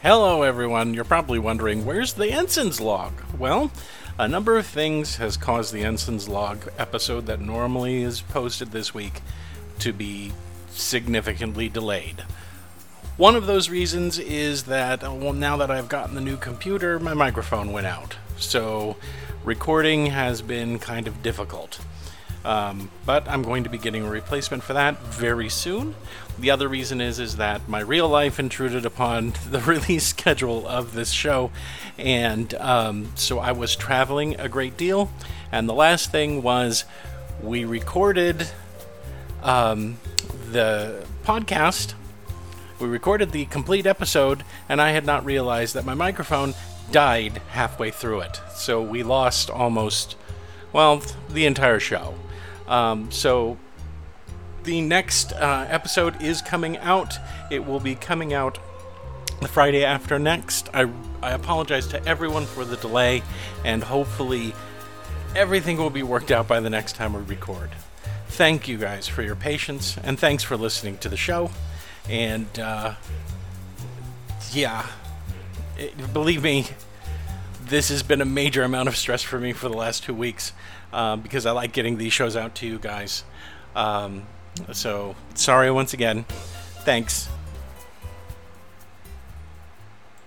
[0.00, 0.94] Hello, everyone.
[0.94, 3.14] You're probably wondering, where's the Ensign's log?
[3.36, 3.72] Well,
[4.16, 8.94] a number of things has caused the Ensign's log episode that normally is posted this
[8.94, 9.22] week
[9.80, 10.30] to be
[10.70, 12.20] significantly delayed.
[13.16, 17.00] One of those reasons is that uh, well, now that I've gotten the new computer,
[17.00, 18.14] my microphone went out.
[18.36, 18.96] So
[19.42, 21.80] recording has been kind of difficult.
[22.44, 25.94] Um, but I'm going to be getting a replacement for that very soon.
[26.38, 30.94] The other reason is is that my real life intruded upon the release schedule of
[30.94, 31.50] this show,
[31.98, 35.10] and um, so I was traveling a great deal.
[35.50, 36.84] And the last thing was
[37.42, 38.48] we recorded
[39.42, 39.98] um,
[40.50, 41.94] the podcast.
[42.78, 46.54] We recorded the complete episode, and I had not realized that my microphone
[46.92, 48.40] died halfway through it.
[48.54, 50.16] So we lost almost,
[50.72, 52.14] well, the entire show.
[52.68, 53.56] Um, so
[54.64, 57.14] the next uh, episode is coming out.
[57.50, 58.58] It will be coming out
[59.40, 60.68] the Friday after next.
[60.74, 60.90] I,
[61.22, 63.22] I apologize to everyone for the delay,
[63.64, 64.54] and hopefully
[65.34, 67.70] everything will be worked out by the next time we record.
[68.28, 71.50] Thank you guys for your patience, and thanks for listening to the show.
[72.08, 72.94] And uh,
[74.52, 74.86] yeah,
[75.78, 76.66] it, believe me,
[77.68, 80.52] this has been a major amount of stress for me for the last two weeks
[80.92, 83.24] um, because I like getting these shows out to you guys.
[83.76, 84.26] Um,
[84.72, 86.24] so sorry once again.
[86.84, 87.28] Thanks.